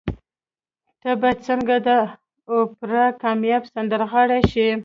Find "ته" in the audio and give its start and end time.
1.01-1.11